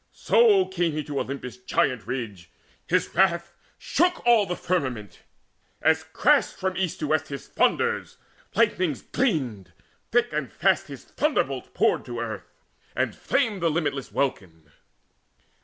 So 0.13 0.65
came 0.65 0.93
he 0.93 1.03
to 1.03 1.19
Olympus' 1.19 1.57
giant 1.57 2.07
ridge. 2.07 2.49
His 2.87 3.13
wrath 3.13 3.53
shook 3.77 4.25
all 4.25 4.47
the 4.47 4.55
firmament, 4.55 5.19
as 5.79 6.03
crashed 6.05 6.55
From 6.57 6.75
east 6.75 6.97
to 7.01 7.07
west 7.09 7.27
his 7.27 7.45
thunders; 7.47 8.17
lightnings 8.55 9.03
gleamed, 9.03 9.67
As 9.67 9.75
thick 10.11 10.33
and 10.33 10.51
fast 10.51 10.87
his 10.87 11.03
thunderbolts 11.03 11.69
poured 11.75 12.03
to 12.05 12.19
earth, 12.19 12.51
And 12.95 13.13
flamed 13.15 13.61
the 13.61 13.69
limitless 13.69 14.11
welkin. 14.11 14.71